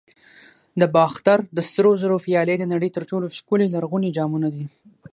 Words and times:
د 0.79 0.81
باختر 0.95 1.39
د 1.57 1.59
سرو 1.71 1.91
زرو 2.01 2.17
پیالې 2.25 2.55
د 2.59 2.63
نړۍ 2.73 2.89
تر 2.95 3.03
ټولو 3.09 3.25
ښکلي 3.37 3.67
لرغوني 3.73 4.09
جامونه 4.17 4.47
دي 4.55 4.63